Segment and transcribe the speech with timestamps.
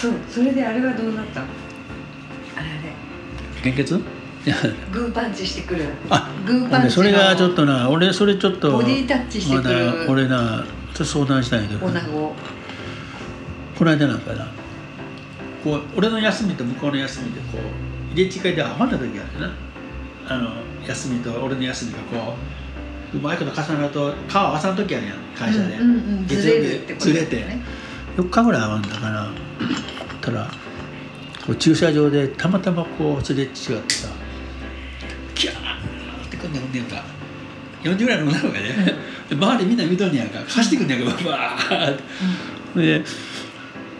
[0.00, 1.46] そうそれであれはどうなったの？
[2.56, 2.92] あれあれ。
[3.62, 3.96] 献血？
[3.96, 4.00] い
[4.48, 4.56] や。
[4.92, 5.86] グーパンチしてくる。
[6.08, 9.86] あグーパンチのそれがちょっとな俺それちょっとボディタッチしてくる。
[9.86, 11.86] まだ俺なちょっと相談したんやけど。
[11.86, 12.34] 女子
[13.76, 14.48] この間なんかな
[15.64, 19.52] こう俺の休みと向こうの休みでこう入れ違いで合わない時あるな。
[20.28, 20.50] あの
[20.86, 22.34] 休みと俺の休みがこ
[23.14, 27.44] ううまいこと重なると顔合わさん時あるやん会社で、うんうんうん、ずれ月曜日ずれて。
[28.16, 29.30] 4日ぐらい合わんだから
[30.20, 30.50] たら
[31.58, 34.08] 駐車場でたまたまこうすれ違ってさ
[35.34, 37.02] キャーってこんなほんでんか
[37.82, 38.68] 40ぐらいの女の子がね、
[39.28, 41.98] で周りみんな見とんねやんか走ってくんねやんかバーっ
[42.74, 43.04] てで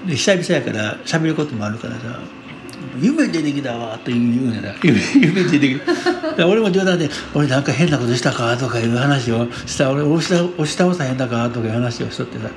[0.07, 2.21] で久々やから喋ることもあるからさ
[3.01, 5.01] 「夢に出てきたわ」と言うんやな夢
[5.45, 5.93] 出てきた。
[5.93, 6.08] で
[6.45, 12.49] 俺も冗談で「俺なんか変なことしたか?」とかいう話をした俺押し倒押し倒さへんだかとかいう話をしとってさ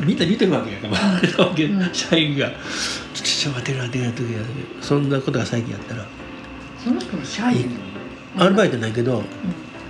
[0.00, 0.88] みんな見てるわけやか
[1.38, 1.90] ら うん。
[1.92, 2.48] 社員が
[3.14, 4.38] 「ちょっと待ってる待ってる待ってる」
[4.80, 6.04] そんなことが最近やったら。
[6.82, 7.70] その人も社員
[8.38, 9.24] アルバイトないけど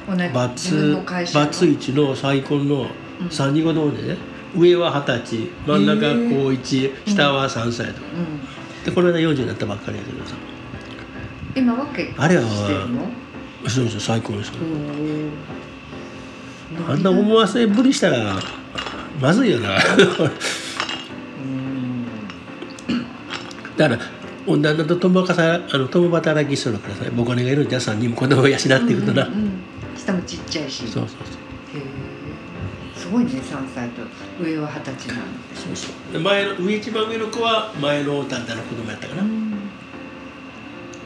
[0.09, 0.33] うん。
[0.33, 0.97] バツ
[1.35, 2.87] バツイチの再婚の
[3.21, 3.27] うん。
[3.29, 4.17] 3人子供でね
[4.57, 6.31] 上は二十歳真ん中へー。
[6.31, 7.99] 高1下は3歳とか。
[8.17, 8.85] うん。
[8.85, 10.35] でこの間40になったばっかりやけどさ。
[11.55, 12.43] 今は結あれは
[13.67, 14.53] そうそう最高です
[16.89, 18.37] あんな思わせぶりしたら
[19.21, 19.77] まずいよな。
[21.41, 22.07] うん。
[23.77, 24.01] だから
[24.47, 29.53] 女のと共かさあの共働きしとるからさ僕姉がいるんじゃ3人も子供を養っていくとな、うんうんうん。
[29.97, 30.87] 下もちっちゃいし。
[30.87, 31.19] そうそう
[31.77, 31.83] へえ
[32.97, 33.41] すごいね3
[33.75, 34.03] 歳と
[34.43, 35.17] 上は二十歳なん
[35.49, 35.93] でそうそう。
[35.93, 39.29] そうで前の上一番上の子は前の旦那の子供やったかな、だ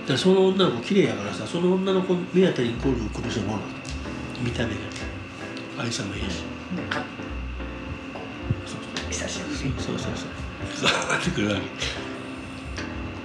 [0.07, 3.59] からその女の子綺麗やからさその女の子目当てにゴルフ来る人も
[4.43, 4.81] 見た目が。
[5.79, 6.43] 愛さもいいし。
[6.77, 6.87] なん。
[6.89, 7.05] か
[8.67, 9.99] そうそう久しぶりそう。
[9.99, 10.13] そう。
[10.13, 10.13] そう
[10.75, 11.63] そうってくるわけ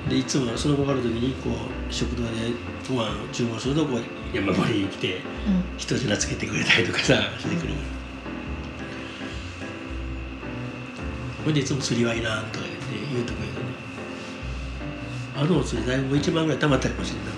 [0.09, 2.29] でいつもその子がある時にこう食堂で
[2.87, 4.01] ご飯を注文するとこう
[4.33, 5.21] 山盛りに来て
[5.77, 7.73] 一品つけてくれたりとかさしてくる。
[11.43, 13.65] ほんでいつも釣りはいらんとか言って言うとこやけど
[15.39, 17.37] あのお釣りだいぶ1万ぐらい貯まったかもしれない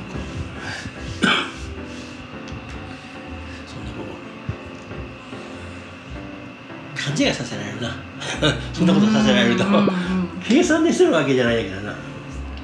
[6.96, 7.96] 勘違いさせられるな。
[8.72, 9.66] そんなことさせられると。
[10.48, 11.96] 計算でしてるわけじゃないけどな。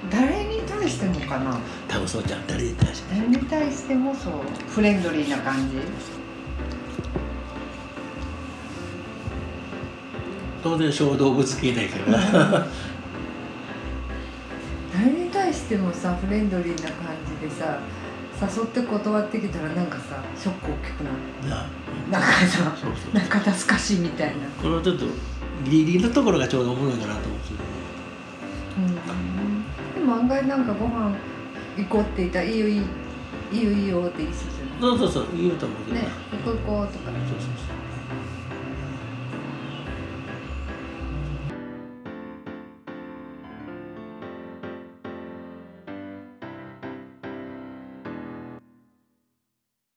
[0.10, 1.58] 誰に対してもかな。
[1.88, 2.48] 多分そうちゃん。
[2.48, 4.34] 誰に対して誰に対してもそう
[4.70, 5.78] フレンドリーな感じ。
[10.64, 12.68] 当然小動物系ないからな
[14.98, 17.80] 誰に対してもさフレンドリーな感じでさ
[18.42, 22.64] 誘って断ってきたらなんかさショック大きくなるななんかさ
[23.14, 24.48] なんか懐かしいみたいな。
[24.62, 25.06] このちょっと
[25.66, 27.58] ギリギリのところがちょうどおもろいかなと思うんですよ
[28.78, 29.64] うん
[29.94, 31.16] でも案外なんかご飯
[31.78, 32.82] 行こうって言ったら「いいよいい
[33.52, 36.02] いいよいいよ」って言いそうじゃそうそうそう言うと思うけどな。
[36.02, 36.10] いね
[36.44, 37.06] 行こう行こうとか。
[37.06, 37.85] そうそうそう